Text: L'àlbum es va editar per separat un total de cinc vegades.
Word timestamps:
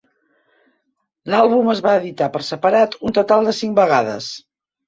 L'àlbum 1.33 1.69
es 1.75 1.83
va 1.87 1.93
editar 2.01 2.31
per 2.39 2.43
separat 2.49 2.99
un 3.11 3.17
total 3.19 3.51
de 3.51 3.57
cinc 3.63 3.81
vegades. 3.83 4.33